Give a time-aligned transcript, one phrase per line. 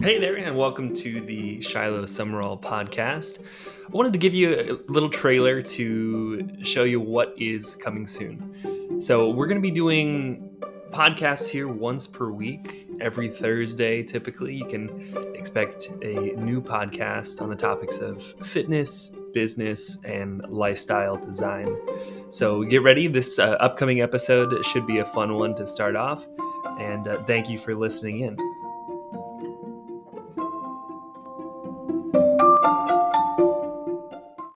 [0.00, 3.38] Hey there, and welcome to the Shiloh Sumrall podcast.
[3.40, 9.00] I wanted to give you a little trailer to show you what is coming soon.
[9.00, 10.50] So, we're going to be doing
[10.90, 14.54] podcasts here once per week, every Thursday typically.
[14.54, 21.74] You can expect a new podcast on the topics of fitness, business, and lifestyle design.
[22.28, 23.06] So, get ready.
[23.06, 26.26] This uh, upcoming episode should be a fun one to start off.
[26.78, 28.36] And uh, thank you for listening in.